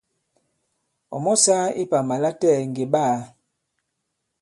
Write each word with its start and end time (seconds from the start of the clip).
Ɔ̀ 1.15 1.19
mɔ 1.23 1.31
sāā 1.43 1.65
ipàmà 1.81 2.15
latɛɛ̀ 2.23 2.61
ŋgè 2.69 2.85
ɓaā. 2.93 3.15